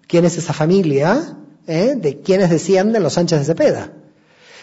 quién 0.07 0.25
es 0.25 0.39
esa 0.39 0.55
familia, 0.55 1.37
¿eh? 1.67 1.93
de 1.95 2.23
quiénes 2.23 2.49
descienden 2.49 3.03
los 3.03 3.13
Sánchez 3.13 3.41
de 3.41 3.45
Cepeda. 3.45 3.93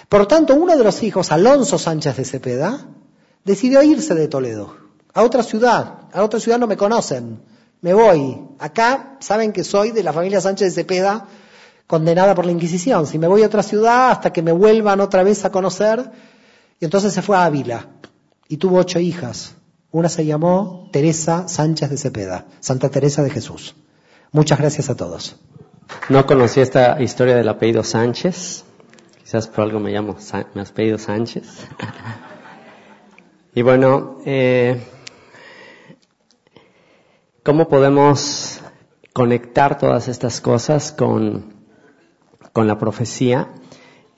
Por 0.09 0.25
tanto, 0.25 0.55
uno 0.55 0.75
de 0.75 0.83
los 0.83 1.03
hijos, 1.03 1.31
Alonso 1.31 1.77
Sánchez 1.77 2.17
de 2.17 2.25
Cepeda, 2.25 2.87
decidió 3.43 3.83
irse 3.83 4.15
de 4.15 4.27
Toledo 4.27 4.75
a 5.13 5.21
otra 5.21 5.43
ciudad. 5.43 6.07
A 6.11 6.23
otra 6.23 6.39
ciudad 6.39 6.57
no 6.57 6.65
me 6.65 6.77
conocen. 6.77 7.43
Me 7.81 7.93
voy. 7.93 8.37
Acá 8.59 9.17
saben 9.19 9.53
que 9.53 9.63
soy 9.63 9.91
de 9.91 10.03
la 10.03 10.13
familia 10.13 10.41
Sánchez 10.41 10.75
de 10.75 10.83
Cepeda, 10.83 11.27
condenada 11.87 12.35
por 12.35 12.45
la 12.45 12.51
Inquisición. 12.51 13.07
Si 13.07 13.17
me 13.17 13.27
voy 13.27 13.43
a 13.43 13.47
otra 13.47 13.63
ciudad 13.63 14.11
hasta 14.11 14.33
que 14.33 14.41
me 14.41 14.51
vuelvan 14.51 14.99
otra 14.99 15.23
vez 15.23 15.45
a 15.45 15.51
conocer. 15.51 16.11
Y 16.79 16.85
entonces 16.85 17.13
se 17.13 17.21
fue 17.21 17.37
a 17.37 17.45
Ávila 17.45 17.87
y 18.47 18.57
tuvo 18.57 18.77
ocho 18.77 18.99
hijas. 18.99 19.55
Una 19.91 20.09
se 20.09 20.25
llamó 20.25 20.89
Teresa 20.91 21.47
Sánchez 21.47 21.89
de 21.89 21.97
Cepeda, 21.97 22.45
Santa 22.59 22.89
Teresa 22.89 23.23
de 23.23 23.29
Jesús. 23.29 23.75
Muchas 24.31 24.59
gracias 24.59 24.89
a 24.89 24.95
todos. 24.95 25.37
No 26.09 26.25
conocí 26.25 26.59
esta 26.59 27.01
historia 27.01 27.35
del 27.35 27.49
apellido 27.49 27.83
Sánchez. 27.83 28.63
Quizás 29.23 29.47
por 29.47 29.63
algo 29.63 29.79
me 29.79 29.91
llamo, 29.91 30.15
mi 30.53 30.61
apellido 30.61 30.97
Sánchez. 30.97 31.45
y 33.55 33.61
bueno, 33.61 34.17
eh, 34.25 34.79
¿cómo 37.49 37.67
podemos 37.67 38.61
conectar 39.11 39.79
todas 39.79 40.07
estas 40.07 40.39
cosas 40.39 40.91
con 40.91 41.45
con 42.53 42.67
la 42.67 42.77
profecía, 42.77 43.49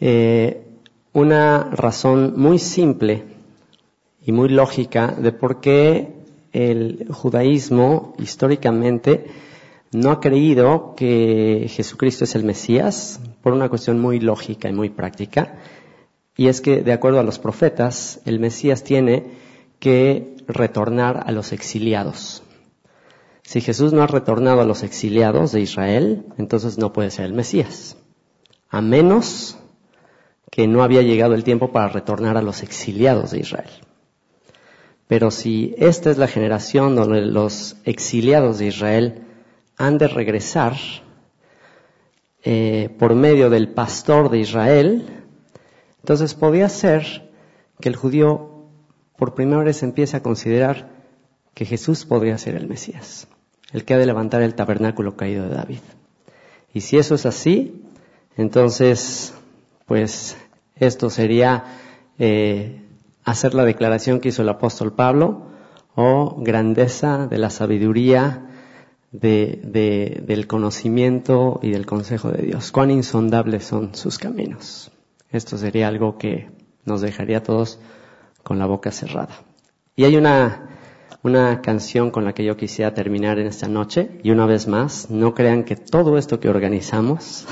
eh, 0.01 0.67
una 1.13 1.69
razón 1.71 2.33
muy 2.35 2.59
simple 2.59 3.23
y 4.21 4.33
muy 4.33 4.49
lógica 4.49 5.15
de 5.17 5.31
por 5.31 5.61
qué 5.61 6.13
el 6.51 7.07
judaísmo 7.09 8.15
históricamente 8.19 9.27
no 9.93 10.11
ha 10.11 10.19
creído 10.19 10.93
que 10.97 11.67
Jesucristo 11.69 12.25
es 12.25 12.35
el 12.35 12.43
Mesías, 12.43 13.21
por 13.41 13.53
una 13.53 13.69
cuestión 13.69 13.97
muy 14.01 14.19
lógica 14.19 14.67
y 14.67 14.73
muy 14.73 14.89
práctica, 14.89 15.57
y 16.35 16.49
es 16.49 16.59
que, 16.59 16.83
de 16.83 16.91
acuerdo 16.91 17.21
a 17.21 17.23
los 17.23 17.39
profetas, 17.39 18.19
el 18.25 18.41
Mesías 18.41 18.83
tiene 18.83 19.23
que 19.79 20.35
retornar 20.49 21.23
a 21.25 21.31
los 21.31 21.53
exiliados. 21.53 22.43
Si 23.51 23.59
Jesús 23.59 23.91
no 23.91 24.01
ha 24.01 24.07
retornado 24.07 24.61
a 24.61 24.65
los 24.65 24.81
exiliados 24.81 25.51
de 25.51 25.59
Israel, 25.59 26.23
entonces 26.37 26.77
no 26.77 26.93
puede 26.93 27.11
ser 27.11 27.25
el 27.25 27.33
Mesías 27.33 27.97
a 28.69 28.79
menos 28.79 29.57
que 30.49 30.69
no 30.69 30.83
había 30.83 31.01
llegado 31.01 31.33
el 31.33 31.43
tiempo 31.43 31.73
para 31.73 31.89
retornar 31.89 32.37
a 32.37 32.41
los 32.41 32.63
exiliados 32.63 33.31
de 33.31 33.39
Israel. 33.39 33.69
Pero 35.09 35.31
si 35.31 35.75
esta 35.77 36.11
es 36.11 36.17
la 36.17 36.29
generación 36.29 36.95
donde 36.95 37.25
los 37.25 37.75
exiliados 37.83 38.57
de 38.57 38.67
Israel 38.67 39.23
han 39.75 39.97
de 39.97 40.07
regresar 40.07 40.77
eh, 42.45 42.87
por 42.97 43.15
medio 43.15 43.49
del 43.49 43.73
pastor 43.73 44.29
de 44.29 44.39
Israel, 44.39 45.25
entonces 45.99 46.35
podría 46.35 46.69
ser 46.69 47.29
que 47.81 47.89
el 47.89 47.97
judío 47.97 48.69
por 49.17 49.35
primera 49.35 49.61
vez 49.61 49.83
empiece 49.83 50.15
a 50.15 50.23
considerar 50.23 50.89
que 51.53 51.65
Jesús 51.65 52.05
podría 52.05 52.37
ser 52.37 52.55
el 52.55 52.69
Mesías, 52.69 53.27
el 53.73 53.85
que 53.85 53.93
ha 53.93 53.97
de 53.97 54.05
levantar 54.05 54.41
el 54.41 54.55
tabernáculo 54.55 55.15
caído 55.15 55.47
de 55.47 55.55
David. 55.55 55.79
Y 56.73 56.81
si 56.81 56.97
eso 56.97 57.15
es 57.15 57.25
así, 57.25 57.83
entonces, 58.37 59.33
pues 59.85 60.37
esto 60.75 61.09
sería 61.09 61.65
eh, 62.17 62.81
hacer 63.23 63.53
la 63.53 63.65
declaración 63.65 64.19
que 64.19 64.29
hizo 64.29 64.41
el 64.41 64.49
apóstol 64.49 64.93
Pablo, 64.93 65.47
o 65.93 66.03
oh, 66.03 66.35
grandeza 66.41 67.27
de 67.27 67.37
la 67.37 67.49
sabiduría, 67.49 68.47
del 69.11 70.47
conocimiento 70.47 71.59
y 71.61 71.71
del 71.71 71.85
consejo 71.85 72.31
de 72.31 72.43
Dios. 72.43 72.71
Cuán 72.71 72.91
insondables 72.91 73.65
son 73.65 73.93
sus 73.93 74.17
caminos. 74.17 74.89
Esto 75.31 75.57
sería 75.57 75.89
algo 75.89 76.17
que 76.17 76.49
nos 76.85 77.01
dejaría 77.01 77.39
a 77.39 77.43
todos 77.43 77.79
con 78.43 78.57
la 78.57 78.65
boca 78.65 78.91
cerrada. 78.91 79.41
Y 79.95 80.05
hay 80.05 80.15
una, 80.15 80.80
una 81.23 81.61
canción 81.61 82.09
con 82.09 82.25
la 82.25 82.33
que 82.33 82.43
yo 82.43 82.57
quisiera 82.57 82.93
terminar 82.93 83.37
en 83.37 83.47
esta 83.47 83.67
noche, 83.67 84.09
y 84.23 84.31
una 84.31 84.45
vez 84.45 84.67
más, 84.67 85.09
no 85.09 85.35
crean 85.35 85.63
que 85.63 85.75
todo 85.75 86.17
esto 86.17 86.39
que 86.39 86.49
organizamos 86.49 87.45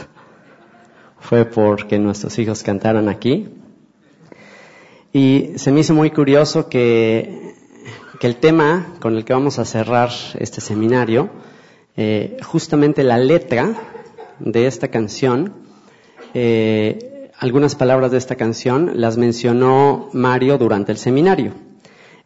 fue 1.20 1.46
porque 1.46 2.00
nuestros 2.00 2.38
hijos 2.40 2.64
cantaron 2.64 3.10
aquí. 3.10 3.50
Y 5.14 5.52
se 5.56 5.72
me 5.72 5.82
hizo 5.82 5.94
muy 5.94 6.12
curioso 6.12 6.70
que, 6.70 7.56
que 8.20 8.28
el 8.28 8.38
tema 8.38 8.96
con 9.00 9.16
el 9.16 9.26
que 9.26 9.34
vamos 9.34 9.60
a 9.60 9.66
cerrar 9.66 10.10
este 10.40 10.62
seminario, 10.62 11.30
eh, 11.96 12.38
justamente 12.44 13.04
la 13.04 13.18
letra 13.18 13.74
de 14.40 14.68
esta 14.68 14.88
canción, 14.88 15.54
eh, 16.34 17.32
algunas 17.38 17.76
palabras 17.76 18.12
de 18.12 18.18
esta 18.18 18.36
canción 18.36 18.92
las 18.96 19.18
mencionó 19.18 20.10
Mario 20.14 20.58
durante 20.58 20.92
el 20.92 20.98
seminario. 20.98 21.69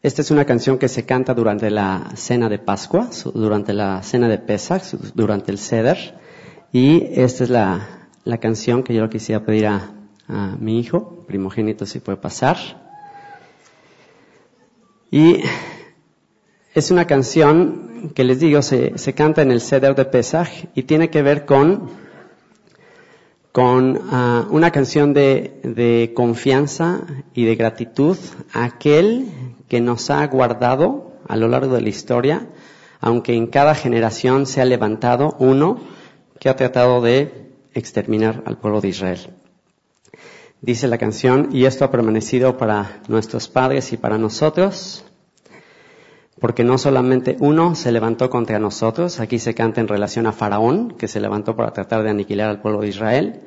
Esta 0.04 0.22
es 0.22 0.32
una 0.32 0.44
canción 0.44 0.80
que 0.80 0.90
se 0.90 1.06
canta 1.06 1.34
durante 1.34 1.72
la 1.72 2.12
cena 2.16 2.50
de 2.50 2.60
Pascua, 2.60 3.10
durante 3.34 3.72
la 3.72 4.04
cena 4.04 4.28
de 4.28 4.38
Pesach, 4.38 4.84
durante 5.16 5.50
el 5.50 5.58
Seder, 5.58 6.20
y 6.74 7.06
esta 7.14 7.46
es 7.46 7.50
la, 7.50 8.10
la 8.26 8.38
canción 8.38 8.84
que 8.84 8.94
yo 8.94 9.10
quisiera 9.10 9.46
pedir 9.46 9.68
a, 9.68 9.92
mi 10.60 10.80
hijo, 10.80 11.24
primogénito, 11.26 11.86
si 11.86 12.00
puede 12.00 12.18
pasar. 12.18 12.58
Y 15.10 15.42
es 16.74 16.92
una 16.92 17.08
canción 17.08 18.12
que 18.14 18.26
les 18.26 18.42
digo, 18.42 18.62
se, 18.62 19.14
canta 19.16 19.42
en 19.42 19.52
el 19.52 19.62
Seder 19.62 19.96
de 19.96 20.04
Pesach 20.04 20.50
y 20.76 20.84
tiene 20.84 21.10
que 21.10 21.22
ver 21.22 21.46
con, 21.46 21.90
con 23.54 24.02
ah, 24.12 24.48
una 24.50 24.72
canción 24.72 25.14
de, 25.14 25.62
de 25.64 26.12
confianza 26.14 27.02
y 27.34 27.46
de 27.46 27.56
gratitud 27.56 28.18
a 28.52 28.66
aquel 28.66 29.28
que 29.74 29.82
nos 29.82 30.12
ha 30.12 30.28
guardado 30.28 31.14
a 31.28 31.36
lo 31.36 31.48
largo 31.48 31.74
de 31.74 31.82
la 31.82 31.90
historia, 31.90 32.46
aunque 33.00 33.34
en 33.34 33.48
cada 33.48 33.74
generación 33.74 34.46
se 34.46 34.62
ha 34.62 34.66
levantado 34.66 35.36
uno 35.40 35.80
que 36.40 36.48
ha 36.48 36.56
tratado 36.56 37.02
de 37.02 37.50
exterminar 37.74 38.44
al 38.46 38.60
pueblo 38.60 38.82
de 38.82 38.90
Israel. 38.90 39.32
Dice 40.62 40.88
la 40.88 41.00
canción, 41.00 41.50
y 41.52 41.66
esto 41.66 41.86
ha 41.86 41.90
permanecido 41.90 42.56
para 42.56 43.02
nuestros 43.08 43.50
padres 43.50 43.92
y 43.94 43.98
para 43.98 44.20
nosotros, 44.20 45.06
porque 46.40 46.64
no 46.64 46.78
solamente 46.78 47.36
uno 47.40 47.74
se 47.74 47.92
levantó 47.92 48.30
contra 48.30 48.60
nosotros, 48.60 49.20
aquí 49.20 49.40
se 49.40 49.56
canta 49.56 49.82
en 49.82 49.88
relación 49.88 50.28
a 50.28 50.34
Faraón, 50.34 50.92
que 51.00 51.08
se 51.08 51.20
levantó 51.20 51.56
para 51.56 51.74
tratar 51.74 52.04
de 52.04 52.12
aniquilar 52.12 52.48
al 52.50 52.62
pueblo 52.62 52.82
de 52.82 52.90
Israel, 52.90 53.42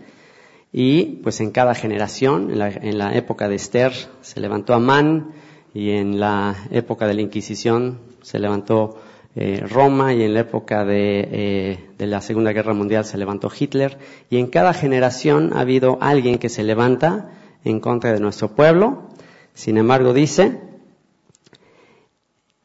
y 0.73 1.21
pues 1.23 1.41
en 1.41 1.53
cada 1.53 1.77
generación, 1.77 2.51
en 2.51 2.99
la, 2.99 3.15
época 3.15 3.49
de 3.49 3.55
Esther 3.55 3.93
se 4.23 4.41
levantó 4.41 4.75
Amán, 4.75 5.33
y 5.77 5.91
en 5.91 6.19
la 6.19 6.57
época 6.71 7.07
de 7.07 7.13
la 7.13 7.21
Inquisición 7.21 7.99
se 8.23 8.39
levantó 8.39 8.97
eh, 9.35 9.61
Roma 9.61 10.15
y 10.15 10.23
en 10.23 10.33
la 10.33 10.41
época 10.41 10.87
eh, 10.89 11.91
de, 11.99 12.07
la 12.07 12.23
Segunda 12.23 12.55
Guerra 12.55 12.73
Mundial 12.73 13.05
se 13.05 13.19
levantó 13.19 13.51
Hitler 13.55 13.99
y 14.31 14.39
en 14.39 14.47
cada 14.47 14.73
generación 14.73 15.53
ha 15.53 15.61
habido 15.61 15.99
alguien 16.01 16.39
que 16.39 16.49
se 16.49 16.65
levanta 16.65 17.29
en 17.63 17.81
contra 17.81 18.15
de 18.15 18.21
nuestro 18.21 18.55
pueblo. 18.55 19.11
Sin 19.53 19.77
embargo, 19.77 20.15
dice, 20.15 20.59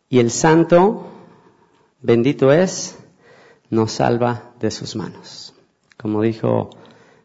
y 0.08 0.20
el 0.20 0.32
santo, 0.32 1.06
bendito 2.02 2.54
es, 2.54 2.98
nos 3.70 3.92
salva 3.92 4.54
de 4.62 4.72
sus 4.72 4.96
manos. 4.96 5.54
Como 5.98 6.22
dijo 6.22 6.70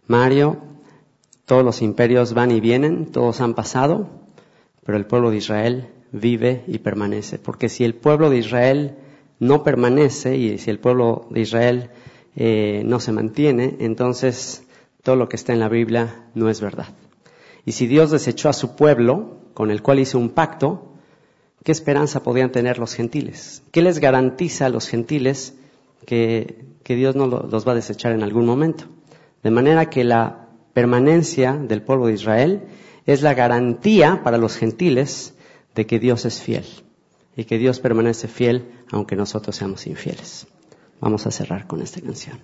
Mario, 0.09 0.57
todos 1.45 1.65
los 1.65 1.81
imperios 1.81 2.35
van 2.35 2.51
y 2.51 2.59
vienen, 2.59 3.13
todos 3.13 3.41
han 3.41 3.55
pasado, 3.55 4.26
pero 4.87 4.97
el 4.97 5.05
pueblo 5.05 5.33
de 5.33 5.39
Israel 5.39 5.89
vive 6.13 6.63
y 6.69 6.79
permanece. 6.79 7.41
Porque 7.41 7.69
si 7.69 7.85
el 7.85 7.97
pueblo 7.97 8.31
de 8.31 8.39
Israel 8.39 8.95
no 9.41 9.65
permanece 9.65 10.37
y 10.37 10.59
si 10.59 10.71
el 10.71 10.79
pueblo 10.79 11.27
de 11.31 11.41
Israel 11.41 11.91
eh, 12.37 12.83
no 12.85 13.01
se 13.01 13.11
mantiene, 13.11 13.77
entonces 13.81 14.63
todo 15.03 15.17
lo 15.17 15.29
que 15.29 15.35
está 15.35 15.53
en 15.53 15.59
la 15.59 15.69
Biblia 15.69 16.29
no 16.35 16.49
es 16.49 16.61
verdad. 16.61 16.87
Y 17.65 17.73
si 17.73 17.89
Dios 17.89 18.13
desechó 18.13 18.49
a 18.49 18.53
su 18.53 18.77
pueblo, 18.77 19.41
con 19.55 19.73
el 19.73 19.83
cual 19.83 19.99
hizo 19.99 20.21
un 20.21 20.31
pacto, 20.31 20.93
¿qué 21.65 21.73
esperanza 21.73 22.23
podían 22.23 22.53
tener 22.53 22.79
los 22.79 22.95
gentiles? 22.95 23.65
¿Qué 23.73 23.83
les 23.83 23.99
garantiza 23.99 24.67
a 24.67 24.69
los 24.69 24.87
gentiles 24.87 25.55
que, 26.07 26.65
Dios 26.85 27.17
no 27.17 27.27
los 27.27 27.67
va 27.67 27.73
a 27.73 27.75
desechar 27.75 28.13
en 28.13 28.23
algún 28.23 28.47
momento? 28.47 28.85
De 29.43 29.51
manera 29.51 29.91
que 29.91 30.05
la 30.05 30.47
permanencia 30.75 31.55
del 31.55 31.83
pueblo 31.83 32.07
de 32.07 32.13
Israel 32.13 32.63
es 33.07 33.23
la 33.23 33.35
garantía 33.35 34.23
para 34.23 34.39
los 34.39 34.57
gentiles 34.57 35.35
de 35.75 35.87
que 35.87 35.99
Dios 35.99 36.25
es 36.25 36.43
fiel 36.43 36.67
y 37.37 37.45
que 37.45 37.59
Dios 37.59 37.81
permanece 37.81 38.29
fiel 38.29 38.71
aunque 38.91 39.17
nosotros 39.17 39.57
seamos 39.57 39.87
infieles. 39.87 40.47
Vamos 41.01 41.27
a 41.27 41.31
cerrar 41.31 41.67
con 41.67 41.83
esta 41.83 42.01
canción. 42.01 42.41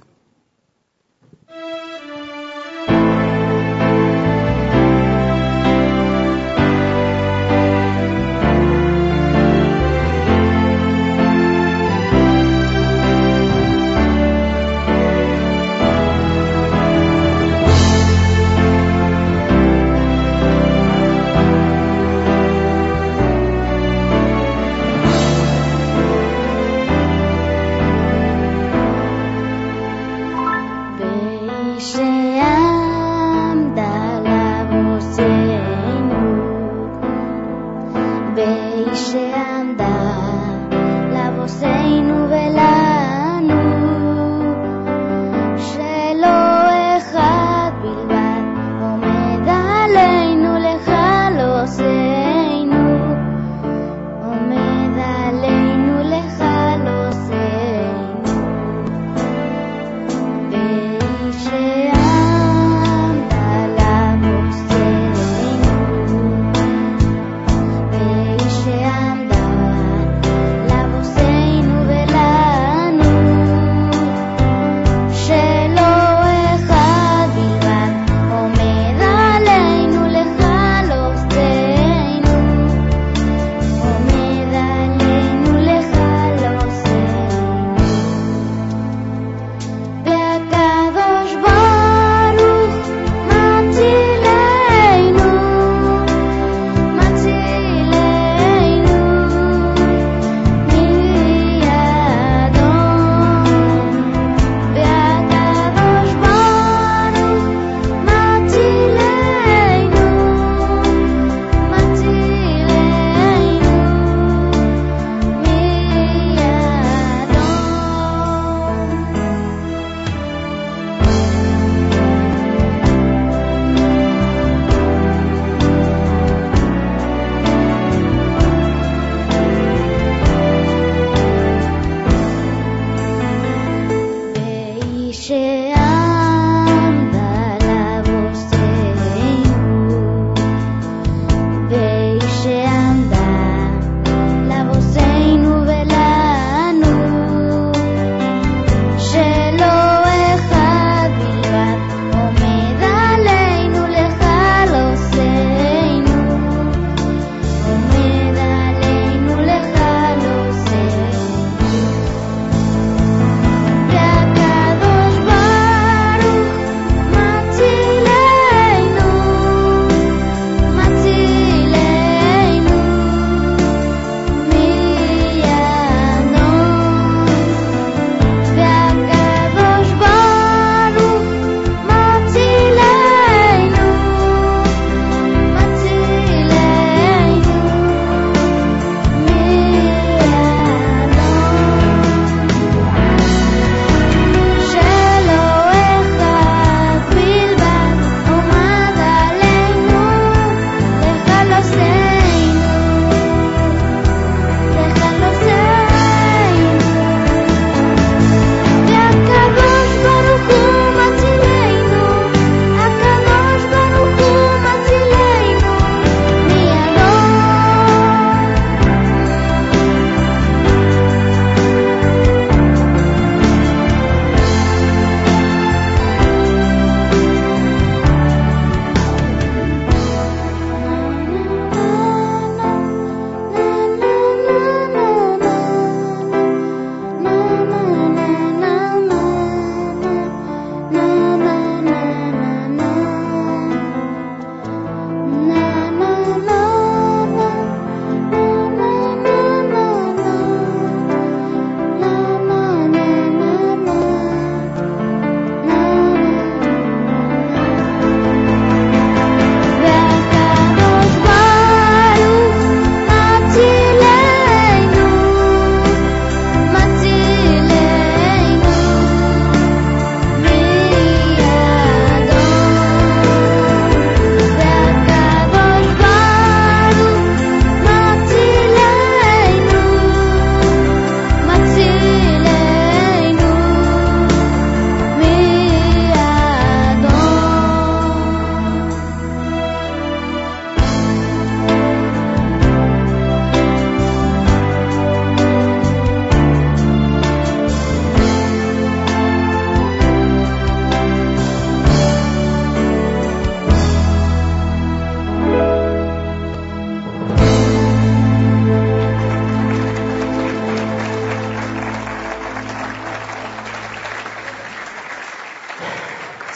Ve 38.36 39.81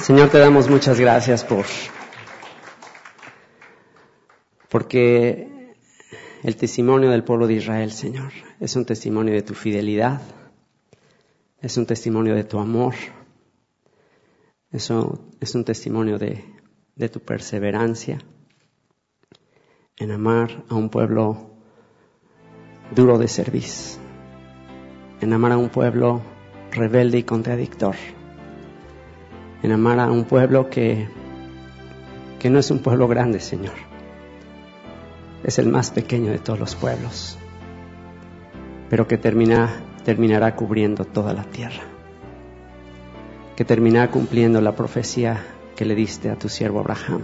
Señor, 0.07 0.29
te 0.29 0.39
damos 0.39 0.71
muchas 0.71 1.01
gracias 1.01 1.43
por 1.43 1.67
porque 4.69 5.75
el 6.45 6.55
testimonio 6.55 7.11
del 7.11 7.25
pueblo 7.25 7.49
de 7.49 7.55
Israel, 7.55 7.91
Señor, 7.91 8.33
es 8.61 8.77
un 8.77 8.85
testimonio 8.85 9.35
de 9.35 9.43
tu 9.43 9.55
fidelidad, 9.55 10.23
es 11.61 11.77
un 11.77 11.87
testimonio 11.87 12.37
de 12.37 12.45
tu 12.45 12.61
amor, 12.61 12.95
eso 14.71 15.27
es 15.41 15.57
un 15.57 15.65
testimonio 15.65 16.19
de, 16.19 16.45
de 16.95 17.09
tu 17.09 17.19
perseverancia 17.19 18.19
en 19.97 20.13
amar 20.13 20.63
a 20.69 20.77
un 20.77 20.89
pueblo 20.89 21.51
duro 22.95 23.19
de 23.19 23.27
servir, 23.27 23.65
en 25.21 25.33
amar 25.33 25.51
a 25.51 25.59
un 25.59 25.69
pueblo 25.69 26.23
rebelde 26.71 27.19
y 27.19 27.25
contradictor, 27.25 27.97
en 29.63 29.73
amar 29.73 30.01
a 30.01 30.11
un 30.11 30.25
pueblo 30.25 30.69
que, 30.69 31.09
que 32.39 32.51
no 32.51 32.59
es 32.59 32.71
un 32.71 32.81
pueblo 32.81 33.09
grande, 33.09 33.41
Señor, 33.41 33.75
es 35.43 35.59
el 35.59 35.69
más 35.69 35.91
pequeño 35.91 36.31
de 36.31 36.39
todos 36.39 36.59
los 36.59 36.75
pueblos, 36.75 37.39
pero 38.91 39.07
que 39.07 39.19
termina, 39.19 39.71
terminará 40.05 40.55
cubriendo 40.57 41.05
toda 41.05 41.33
la 41.33 41.45
tierra, 41.45 41.83
que 43.55 43.65
terminará 43.65 44.11
cumpliendo 44.11 44.61
la 44.61 44.75
profecía 44.75 45.45
que 45.75 45.85
le 45.85 45.95
diste 45.95 46.31
a 46.31 46.39
tu 46.39 46.49
siervo 46.49 46.81
Abraham, 46.81 47.23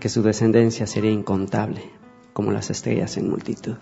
que 0.00 0.08
su 0.08 0.22
descendencia 0.22 0.86
sería 0.86 1.10
incontable 1.10 1.82
como 2.32 2.52
las 2.52 2.70
estrellas 2.70 3.16
en 3.16 3.28
multitud. 3.28 3.76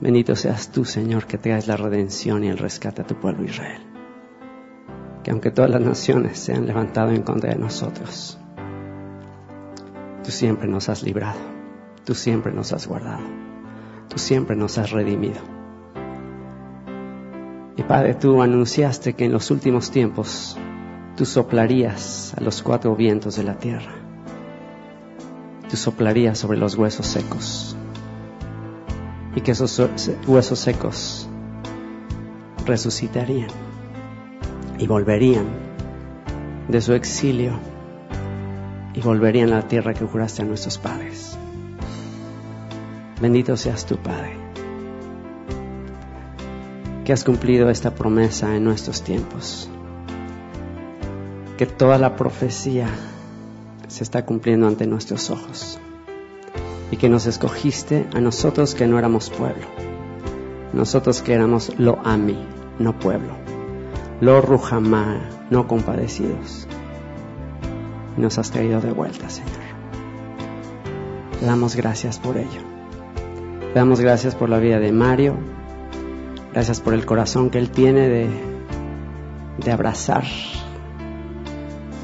Bendito 0.00 0.34
seas 0.34 0.72
tú, 0.72 0.84
Señor, 0.84 1.26
que 1.26 1.38
traes 1.38 1.68
la 1.68 1.76
redención 1.76 2.44
y 2.44 2.48
el 2.48 2.58
rescate 2.58 3.02
a 3.02 3.06
tu 3.06 3.14
pueblo 3.14 3.44
Israel. 3.44 3.91
Que 5.22 5.30
aunque 5.30 5.50
todas 5.50 5.70
las 5.70 5.80
naciones 5.80 6.38
se 6.38 6.52
han 6.52 6.66
levantado 6.66 7.12
en 7.12 7.22
contra 7.22 7.50
de 7.50 7.58
nosotros, 7.58 8.38
tú 10.24 10.30
siempre 10.30 10.68
nos 10.68 10.88
has 10.88 11.02
librado, 11.02 11.38
tú 12.04 12.14
siempre 12.14 12.52
nos 12.52 12.72
has 12.72 12.86
guardado, 12.86 13.22
tú 14.08 14.18
siempre 14.18 14.56
nos 14.56 14.78
has 14.78 14.90
redimido. 14.90 15.40
Y 17.76 17.82
Padre, 17.84 18.14
tú 18.14 18.42
anunciaste 18.42 19.14
que 19.14 19.24
en 19.24 19.32
los 19.32 19.50
últimos 19.50 19.90
tiempos 19.90 20.58
tú 21.16 21.24
soplarías 21.24 22.34
a 22.36 22.40
los 22.40 22.62
cuatro 22.62 22.94
vientos 22.96 23.36
de 23.36 23.44
la 23.44 23.58
tierra. 23.58 23.92
Tú 25.70 25.76
soplarías 25.76 26.38
sobre 26.38 26.58
los 26.58 26.74
huesos 26.74 27.06
secos 27.06 27.76
y 29.34 29.40
que 29.40 29.52
esos 29.52 29.80
huesos 30.26 30.58
secos 30.58 31.28
resucitarían 32.66 33.71
y 34.82 34.86
volverían 34.88 35.46
de 36.66 36.80
su 36.80 36.92
exilio 36.92 37.52
y 38.94 39.00
volverían 39.00 39.52
a 39.52 39.60
la 39.60 39.68
tierra 39.68 39.94
que 39.94 40.04
juraste 40.04 40.42
a 40.42 40.44
nuestros 40.44 40.76
padres. 40.76 41.38
Bendito 43.20 43.56
seas 43.56 43.86
tu 43.86 43.96
Padre, 43.98 44.36
que 47.04 47.12
has 47.12 47.22
cumplido 47.22 47.70
esta 47.70 47.94
promesa 47.94 48.56
en 48.56 48.64
nuestros 48.64 49.02
tiempos, 49.02 49.70
que 51.56 51.66
toda 51.66 51.96
la 51.96 52.16
profecía 52.16 52.88
se 53.86 54.02
está 54.02 54.26
cumpliendo 54.26 54.66
ante 54.66 54.88
nuestros 54.88 55.30
ojos 55.30 55.78
y 56.90 56.96
que 56.96 57.08
nos 57.08 57.26
escogiste 57.26 58.08
a 58.14 58.20
nosotros 58.20 58.74
que 58.74 58.88
no 58.88 58.98
éramos 58.98 59.30
pueblo, 59.30 59.66
nosotros 60.72 61.22
que 61.22 61.34
éramos 61.34 61.72
lo 61.78 62.00
ami, 62.04 62.44
no 62.80 62.98
pueblo, 62.98 63.41
lo 64.22 64.40
rujamá, 64.40 65.18
no 65.50 65.66
compadecidos. 65.66 66.68
Nos 68.16 68.38
has 68.38 68.52
traído 68.52 68.80
de 68.80 68.92
vuelta, 68.92 69.28
Señor. 69.28 69.50
Le 71.40 71.46
damos 71.48 71.74
gracias 71.74 72.20
por 72.20 72.36
ello. 72.36 72.60
Le 73.62 73.74
damos 73.74 74.00
gracias 74.00 74.36
por 74.36 74.48
la 74.48 74.60
vida 74.60 74.78
de 74.78 74.92
Mario. 74.92 75.34
Gracias 76.52 76.80
por 76.80 76.94
el 76.94 77.04
corazón 77.04 77.50
que 77.50 77.58
él 77.58 77.70
tiene 77.70 78.08
de, 78.08 78.30
de 79.58 79.72
abrazar, 79.72 80.22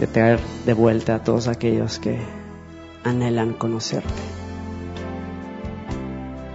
de 0.00 0.08
traer 0.08 0.40
de 0.66 0.74
vuelta 0.74 1.14
a 1.14 1.22
todos 1.22 1.46
aquellos 1.46 2.00
que 2.00 2.18
anhelan 3.04 3.52
conocerte 3.52 4.38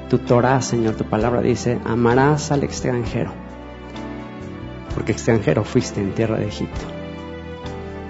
tu 0.10 0.20
Torah, 0.20 0.62
Señor, 0.62 0.94
tu 0.94 1.06
palabra 1.06 1.42
dice, 1.42 1.80
amarás 1.86 2.52
al 2.52 2.64
extranjero, 2.64 3.32
porque 5.04 5.12
extranjero 5.12 5.66
fuiste 5.66 6.00
en 6.00 6.14
tierra 6.14 6.38
de 6.38 6.48
Egipto. 6.48 6.80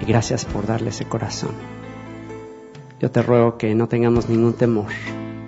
Y 0.00 0.04
gracias 0.04 0.44
por 0.44 0.64
darle 0.64 0.90
ese 0.90 1.06
corazón. 1.06 1.50
Yo 3.00 3.10
te 3.10 3.20
ruego 3.20 3.58
que 3.58 3.74
no 3.74 3.88
tengamos 3.88 4.28
ningún 4.28 4.52
temor, 4.52 4.92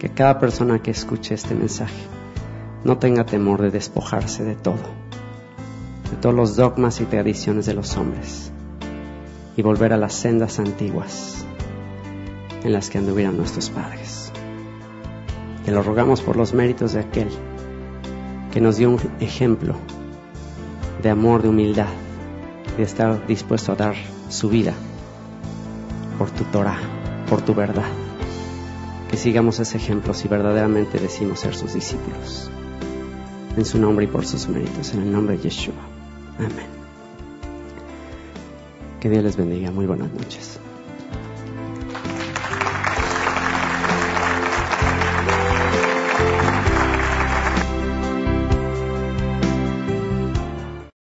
que 0.01 0.09
cada 0.09 0.41
persona 0.41 0.83
que 0.83 0.91
escuche 0.91 1.37
este 1.37 1.55
mensaje 1.55 2.03
no 2.83 2.99
tenga 2.99 3.27
temor 3.27 3.63
de 3.63 3.71
despojarse 3.71 4.43
de 4.43 4.57
todo, 4.57 4.83
de 6.11 6.17
todos 6.21 6.35
los 6.35 6.57
dogmas 6.57 7.01
y 7.01 7.05
tradiciones 7.05 7.65
de 7.67 7.75
los 7.75 7.97
hombres, 7.97 8.51
y 9.57 9.63
volver 9.63 9.93
a 9.93 9.99
las 9.99 10.15
sendas 10.15 10.59
antiguas 10.59 11.47
en 12.65 12.73
las 12.73 12.91
que 12.91 12.99
anduvieron 12.99 13.37
nuestros 13.37 13.71
padres. 13.71 14.33
Te 15.65 15.71
lo 15.71 15.85
rogamos 15.85 16.23
por 16.23 16.35
los 16.35 16.55
méritos 16.55 16.95
de 16.95 17.03
aquel 17.03 17.29
que 18.51 18.61
nos 18.61 18.79
dio 18.79 18.91
un 18.91 18.99
ejemplo 19.21 19.77
de 21.07 21.11
amor, 21.11 21.41
de 21.41 21.49
humildad, 21.49 21.87
de 22.77 22.83
estar 22.83 23.25
dispuesto 23.29 23.71
a 23.71 23.77
dar 23.77 23.95
su 24.29 24.49
vida 24.49 24.75
por 26.19 26.33
tu 26.33 26.43
Torah, 26.47 26.81
por 27.31 27.43
tu 27.43 27.55
verdad. 27.55 27.87
Que 29.09 29.17
sigamos 29.17 29.61
ese 29.61 29.77
ejemplo 29.77 30.15
si 30.15 30.27
verdaderamente 30.27 30.99
decimos 30.99 31.39
ser 31.39 31.55
sus 31.55 31.75
discípulos. 31.75 32.51
En 33.57 33.65
su 33.65 33.79
nombre 33.79 34.07
y 34.07 34.09
por 34.09 34.27
sus 34.27 34.49
méritos, 34.49 34.95
en 34.95 35.03
el 35.03 35.13
nombre 35.13 35.37
de 35.37 35.45
Yeshua. 35.45 35.77
Amén. 36.39 36.67
Que 38.99 39.09
Dios 39.09 39.23
les 39.23 39.37
bendiga. 39.37 39.71
Muy 39.71 39.87
buenas 39.87 40.13
noches. 40.13 40.59